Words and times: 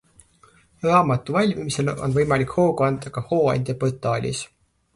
Raamatu 0.85 1.35
valmimisele 1.35 1.95
on 2.07 2.17
võimalik 2.17 2.57
hoogu 2.61 2.89
anda 2.89 3.15
ka 3.19 3.25
Hooandja 3.29 3.79
portaalis. 3.85 4.45